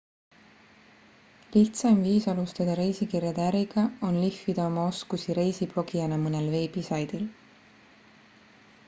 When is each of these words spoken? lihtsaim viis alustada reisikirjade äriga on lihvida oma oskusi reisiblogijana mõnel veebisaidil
lihtsaim 1.55 1.99
viis 2.05 2.25
alustada 2.33 2.77
reisikirjade 2.79 3.45
äriga 3.49 3.83
on 4.09 4.17
lihvida 4.23 4.65
oma 4.71 4.87
oskusi 4.95 5.37
reisiblogijana 5.41 6.19
mõnel 6.25 6.49
veebisaidil 6.57 7.29